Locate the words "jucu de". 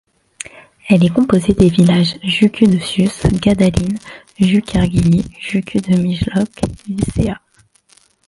2.23-2.79, 5.39-5.95